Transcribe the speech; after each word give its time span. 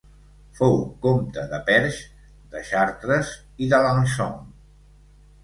Fou 0.59 0.77
comte 1.03 1.43
de 1.51 1.59
Perche, 1.67 2.07
de 2.55 2.63
Chartres 2.71 3.31
i 3.67 3.71
d'Alençon. 3.75 4.35